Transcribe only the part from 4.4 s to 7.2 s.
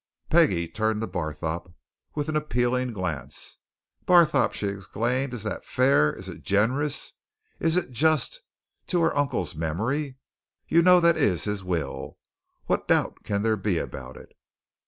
she exclaimed. "Is that fair is it generous?